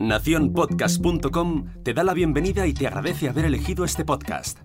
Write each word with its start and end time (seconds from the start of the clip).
Naciónpodcast.com 0.00 1.64
te 1.82 1.92
da 1.92 2.04
la 2.04 2.14
bienvenida 2.14 2.68
y 2.68 2.72
te 2.72 2.86
agradece 2.86 3.28
haber 3.28 3.46
elegido 3.46 3.84
este 3.84 4.04
podcast. 4.04 4.60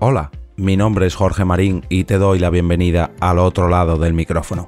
Hola, 0.00 0.32
mi 0.56 0.76
nombre 0.76 1.06
es 1.06 1.14
Jorge 1.14 1.44
Marín 1.44 1.86
y 1.88 2.02
te 2.02 2.18
doy 2.18 2.40
la 2.40 2.50
bienvenida 2.50 3.12
al 3.20 3.38
otro 3.38 3.68
lado 3.68 3.96
del 3.96 4.12
micrófono. 4.12 4.66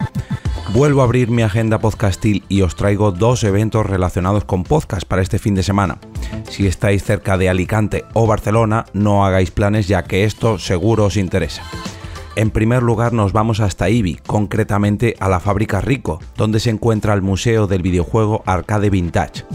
Vuelvo 0.73 1.01
a 1.01 1.05
abrir 1.05 1.29
mi 1.29 1.43
agenda 1.43 1.81
podcastil 1.81 2.45
y 2.49 2.63
os 2.63 2.77
traigo 2.77 3.11
dos 3.11 3.43
eventos 3.43 3.85
relacionados 3.87 4.45
con 4.45 4.63
podcast 4.63 5.05
para 5.05 5.23
este 5.23 5.41
fin 5.41 5.57
de 5.57 5.65
semana. 5.65 5.99
Si 6.49 6.69
estáis 6.69 7.03
cerca 7.03 7.37
de 7.37 7.49
Alicante 7.49 8.05
o 8.15 8.29
Barcelona, 8.29 8.85
no 8.93 9.27
hagáis 9.27 9.51
planes 9.51 9.89
ya 9.89 10.05
que 10.05 10.23
esto 10.23 10.61
seguro 10.61 11.07
os 11.07 11.17
interesa. 11.17 11.65
En 12.37 12.51
primer 12.51 12.83
lugar 12.83 13.15
nos 13.15 13.33
vamos 13.33 13.61
hasta 13.61 13.89
Ibi, 13.89 14.17
concretamente 14.27 15.17
a 15.21 15.31
la 15.31 15.41
fábrica 15.41 15.81
Rico, 15.81 16.21
donde 16.37 16.61
se 16.61 16.69
encuentra 16.69 17.15
el 17.15 17.23
Museo 17.23 17.67
del 17.67 17.81
Videojuego 17.81 18.43
Arcade 18.45 18.91
Vintage. 18.91 19.47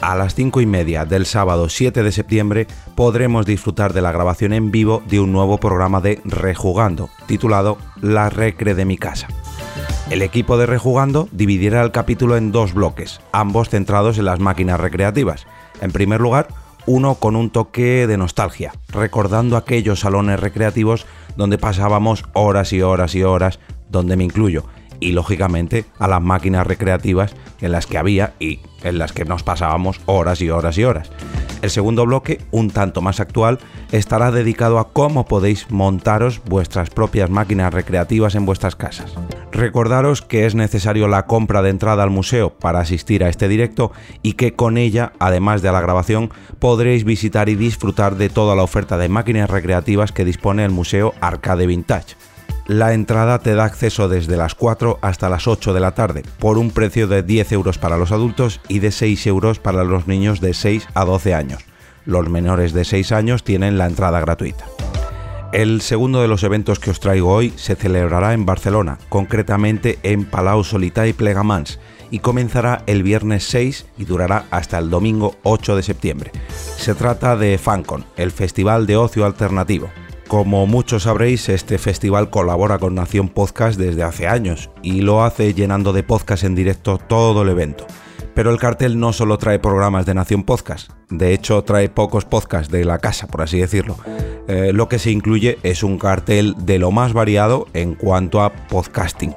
A 0.00 0.16
las 0.16 0.34
5 0.34 0.62
y 0.62 0.66
media 0.66 1.04
del 1.04 1.26
sábado 1.26 1.68
7 1.68 2.02
de 2.02 2.12
septiembre 2.12 2.66
podremos 2.94 3.44
disfrutar 3.44 3.92
de 3.92 4.00
la 4.00 4.10
grabación 4.10 4.54
en 4.54 4.70
vivo 4.70 5.02
de 5.06 5.20
un 5.20 5.32
nuevo 5.32 5.58
programa 5.58 6.00
de 6.00 6.18
Rejugando, 6.24 7.10
titulado 7.26 7.76
La 8.00 8.30
Recre 8.30 8.74
de 8.74 8.86
mi 8.86 8.96
casa. 8.96 9.28
El 10.08 10.22
equipo 10.22 10.56
de 10.56 10.64
Rejugando 10.64 11.28
dividirá 11.32 11.82
el 11.82 11.92
capítulo 11.92 12.38
en 12.38 12.52
dos 12.52 12.72
bloques, 12.72 13.20
ambos 13.32 13.68
centrados 13.68 14.16
en 14.16 14.24
las 14.24 14.40
máquinas 14.40 14.80
recreativas. 14.80 15.46
En 15.82 15.92
primer 15.92 16.22
lugar, 16.22 16.48
uno 16.86 17.16
con 17.16 17.36
un 17.36 17.50
toque 17.50 18.06
de 18.06 18.16
nostalgia, 18.16 18.72
recordando 18.88 19.58
aquellos 19.58 20.00
salones 20.00 20.40
recreativos 20.40 21.06
donde 21.36 21.58
pasábamos 21.58 22.24
horas 22.32 22.72
y 22.72 22.82
horas 22.82 23.14
y 23.14 23.22
horas, 23.22 23.60
donde 23.88 24.16
me 24.16 24.24
incluyo, 24.24 24.64
y 25.00 25.12
lógicamente 25.12 25.84
a 25.98 26.08
las 26.08 26.22
máquinas 26.22 26.66
recreativas 26.66 27.34
en 27.60 27.72
las 27.72 27.86
que 27.86 27.98
había 27.98 28.34
y 28.38 28.60
en 28.82 28.98
las 28.98 29.12
que 29.12 29.24
nos 29.24 29.42
pasábamos 29.42 30.00
horas 30.06 30.40
y 30.40 30.50
horas 30.50 30.78
y 30.78 30.84
horas. 30.84 31.10
El 31.62 31.70
segundo 31.70 32.06
bloque, 32.06 32.40
un 32.50 32.70
tanto 32.70 33.02
más 33.02 33.20
actual, 33.20 33.58
estará 33.92 34.30
dedicado 34.30 34.78
a 34.78 34.92
cómo 34.92 35.26
podéis 35.26 35.70
montaros 35.70 36.40
vuestras 36.44 36.90
propias 36.90 37.28
máquinas 37.28 37.74
recreativas 37.74 38.34
en 38.34 38.46
vuestras 38.46 38.76
casas. 38.76 39.12
Recordaros 39.60 40.22
que 40.22 40.46
es 40.46 40.54
necesario 40.54 41.06
la 41.06 41.26
compra 41.26 41.60
de 41.60 41.68
entrada 41.68 42.02
al 42.02 42.08
museo 42.08 42.48
para 42.48 42.80
asistir 42.80 43.22
a 43.22 43.28
este 43.28 43.46
directo 43.46 43.92
y 44.22 44.32
que 44.32 44.54
con 44.54 44.78
ella, 44.78 45.12
además 45.18 45.60
de 45.60 45.70
la 45.70 45.82
grabación, 45.82 46.30
podréis 46.58 47.04
visitar 47.04 47.50
y 47.50 47.56
disfrutar 47.56 48.16
de 48.16 48.30
toda 48.30 48.56
la 48.56 48.62
oferta 48.62 48.96
de 48.96 49.10
máquinas 49.10 49.50
recreativas 49.50 50.12
que 50.12 50.24
dispone 50.24 50.64
el 50.64 50.70
Museo 50.70 51.12
Arcade 51.20 51.66
Vintage. 51.66 52.16
La 52.68 52.94
entrada 52.94 53.40
te 53.40 53.54
da 53.54 53.64
acceso 53.64 54.08
desde 54.08 54.38
las 54.38 54.54
4 54.54 54.98
hasta 55.02 55.28
las 55.28 55.46
8 55.46 55.74
de 55.74 55.80
la 55.80 55.90
tarde, 55.92 56.22
por 56.38 56.56
un 56.56 56.70
precio 56.70 57.06
de 57.06 57.22
10 57.22 57.52
euros 57.52 57.76
para 57.76 57.98
los 57.98 58.12
adultos 58.12 58.62
y 58.66 58.78
de 58.78 58.90
6 58.90 59.26
euros 59.26 59.58
para 59.58 59.84
los 59.84 60.06
niños 60.06 60.40
de 60.40 60.54
6 60.54 60.88
a 60.94 61.04
12 61.04 61.34
años. 61.34 61.66
Los 62.06 62.30
menores 62.30 62.72
de 62.72 62.86
6 62.86 63.12
años 63.12 63.44
tienen 63.44 63.76
la 63.76 63.84
entrada 63.84 64.20
gratuita. 64.20 64.64
El 65.52 65.80
segundo 65.80 66.22
de 66.22 66.28
los 66.28 66.44
eventos 66.44 66.78
que 66.78 66.90
os 66.90 67.00
traigo 67.00 67.34
hoy 67.34 67.52
se 67.56 67.74
celebrará 67.74 68.34
en 68.34 68.46
Barcelona, 68.46 68.98
concretamente 69.08 69.98
en 70.04 70.24
Palau 70.24 70.62
Solità 70.62 71.08
y 71.08 71.12
Plegamans, 71.12 71.80
y 72.12 72.20
comenzará 72.20 72.84
el 72.86 73.02
viernes 73.02 73.44
6 73.44 73.86
y 73.98 74.04
durará 74.04 74.46
hasta 74.52 74.78
el 74.78 74.90
domingo 74.90 75.34
8 75.42 75.74
de 75.74 75.82
septiembre. 75.82 76.30
Se 76.76 76.94
trata 76.94 77.36
de 77.36 77.58
FanCon, 77.58 78.04
el 78.16 78.30
Festival 78.30 78.86
de 78.86 78.96
Ocio 78.96 79.26
Alternativo. 79.26 79.90
Como 80.28 80.68
muchos 80.68 81.02
sabréis, 81.02 81.48
este 81.48 81.78
festival 81.78 82.30
colabora 82.30 82.78
con 82.78 82.94
Nación 82.94 83.28
Podcast 83.28 83.76
desde 83.76 84.04
hace 84.04 84.28
años 84.28 84.70
y 84.84 85.00
lo 85.00 85.24
hace 85.24 85.52
llenando 85.52 85.92
de 85.92 86.04
podcast 86.04 86.44
en 86.44 86.54
directo 86.54 86.98
todo 86.98 87.42
el 87.42 87.48
evento. 87.48 87.88
Pero 88.40 88.52
el 88.52 88.58
cartel 88.58 88.98
no 88.98 89.12
solo 89.12 89.36
trae 89.36 89.58
programas 89.58 90.06
de 90.06 90.14
Nación 90.14 90.44
Podcast, 90.44 90.92
de 91.10 91.34
hecho 91.34 91.62
trae 91.62 91.90
pocos 91.90 92.24
podcasts 92.24 92.72
de 92.72 92.86
la 92.86 92.96
casa, 92.96 93.26
por 93.26 93.42
así 93.42 93.60
decirlo. 93.60 93.98
Eh, 94.48 94.72
lo 94.72 94.88
que 94.88 94.98
se 94.98 95.10
incluye 95.10 95.58
es 95.62 95.82
un 95.82 95.98
cartel 95.98 96.54
de 96.56 96.78
lo 96.78 96.90
más 96.90 97.12
variado 97.12 97.66
en 97.74 97.94
cuanto 97.94 98.40
a 98.40 98.50
podcasting. 98.68 99.36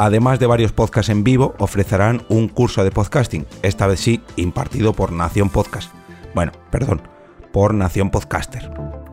Además 0.00 0.40
de 0.40 0.46
varios 0.46 0.72
podcasts 0.72 1.10
en 1.10 1.22
vivo, 1.22 1.54
ofrecerán 1.60 2.24
un 2.30 2.48
curso 2.48 2.82
de 2.82 2.90
podcasting, 2.90 3.46
esta 3.62 3.86
vez 3.86 4.00
sí 4.00 4.20
impartido 4.34 4.92
por 4.92 5.12
Nación 5.12 5.48
Podcast. 5.48 5.92
Bueno, 6.34 6.50
perdón, 6.72 7.00
por 7.52 7.74
Nación 7.74 8.10
Podcaster 8.10 8.72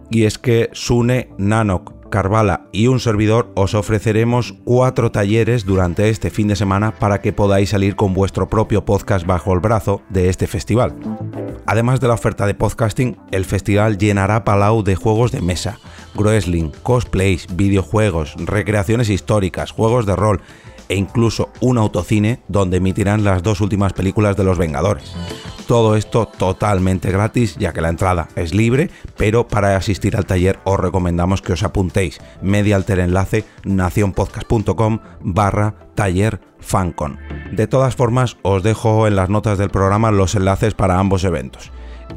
y 0.09 0.25
es 0.25 0.37
que 0.37 0.69
Sune, 0.73 1.29
Nanok, 1.37 1.98
Carvala 2.09 2.67
y 2.71 2.87
un 2.87 2.99
servidor 2.99 3.51
os 3.55 3.73
ofreceremos 3.73 4.55
cuatro 4.63 5.11
talleres 5.11 5.65
durante 5.65 6.09
este 6.09 6.29
fin 6.29 6.47
de 6.47 6.55
semana 6.55 6.91
para 6.91 7.21
que 7.21 7.33
podáis 7.33 7.69
salir 7.69 7.95
con 7.95 8.13
vuestro 8.13 8.49
propio 8.49 8.85
podcast 8.85 9.25
bajo 9.25 9.53
el 9.53 9.59
brazo 9.59 10.01
de 10.09 10.29
este 10.29 10.47
festival. 10.47 10.95
Además 11.65 11.99
de 11.99 12.07
la 12.07 12.15
oferta 12.15 12.47
de 12.47 12.55
podcasting, 12.55 13.17
el 13.31 13.45
festival 13.45 13.97
llenará 13.97 14.43
Palau 14.43 14.83
de 14.83 14.95
juegos 14.95 15.31
de 15.31 15.41
mesa, 15.41 15.79
wrestling, 16.15 16.71
cosplays, 16.83 17.47
videojuegos, 17.55 18.35
recreaciones 18.37 19.09
históricas, 19.09 19.71
juegos 19.71 20.05
de 20.05 20.15
rol 20.15 20.41
e 20.89 20.95
incluso 20.95 21.49
un 21.61 21.77
autocine 21.77 22.41
donde 22.47 22.77
emitirán 22.77 23.23
las 23.23 23.41
dos 23.43 23.61
últimas 23.61 23.93
películas 23.93 24.35
de 24.35 24.43
los 24.43 24.57
Vengadores. 24.57 25.13
Todo 25.67 25.95
esto 25.95 26.25
totalmente 26.25 27.11
gratis 27.11 27.55
ya 27.57 27.73
que 27.73 27.81
la 27.81 27.89
entrada 27.89 28.27
es 28.35 28.55
libre, 28.55 28.89
pero 29.17 29.47
para 29.47 29.77
asistir 29.77 30.17
al 30.17 30.25
taller 30.25 30.59
os 30.63 30.79
recomendamos 30.79 31.43
que 31.43 31.53
os 31.53 31.61
apuntéis 31.61 32.19
mediante 32.41 32.93
el 32.93 33.01
enlace 33.01 33.45
nacionpodcast.com 33.65 34.99
barra 35.21 35.75
taller 35.93 36.41
fancon. 36.59 37.19
De 37.51 37.67
todas 37.67 37.95
formas, 37.95 38.37
os 38.41 38.63
dejo 38.63 39.05
en 39.05 39.15
las 39.15 39.29
notas 39.29 39.59
del 39.59 39.69
programa 39.69 40.09
los 40.11 40.33
enlaces 40.33 40.73
para 40.73 40.97
ambos 40.97 41.23
eventos. 41.23 41.71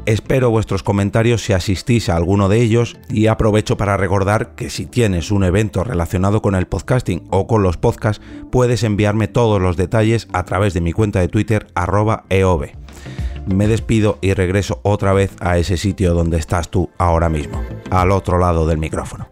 Espero 0.05 0.49
vuestros 0.49 0.83
comentarios 0.83 1.43
si 1.43 1.53
asistís 1.53 2.09
a 2.09 2.15
alguno 2.15 2.49
de 2.49 2.61
ellos 2.61 2.97
y 3.09 3.27
aprovecho 3.27 3.77
para 3.77 3.97
recordar 3.97 4.55
que 4.55 4.69
si 4.69 4.85
tienes 4.85 5.31
un 5.31 5.43
evento 5.43 5.83
relacionado 5.83 6.41
con 6.41 6.55
el 6.55 6.67
podcasting 6.67 7.23
o 7.29 7.47
con 7.47 7.63
los 7.63 7.77
podcasts, 7.77 8.23
puedes 8.51 8.83
enviarme 8.83 9.27
todos 9.27 9.61
los 9.61 9.77
detalles 9.77 10.27
a 10.33 10.43
través 10.43 10.73
de 10.73 10.81
mi 10.81 10.91
cuenta 10.91 11.19
de 11.19 11.29
Twitter 11.29 11.67
arroba 11.75 12.25
eov 12.29 12.67
me 13.45 13.67
despido 13.67 14.19
y 14.21 14.33
regreso 14.33 14.79
otra 14.83 15.13
vez 15.13 15.35
a 15.39 15.57
ese 15.57 15.77
sitio 15.77 16.13
donde 16.13 16.37
estás 16.37 16.69
tú 16.69 16.89
ahora 16.97 17.29
mismo, 17.29 17.61
al 17.89 18.11
otro 18.11 18.37
lado 18.39 18.65
del 18.65 18.77
micrófono. 18.77 19.27